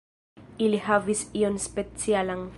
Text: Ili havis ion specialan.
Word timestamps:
Ili 0.67 0.79
havis 0.87 1.23
ion 1.43 1.61
specialan. 1.69 2.45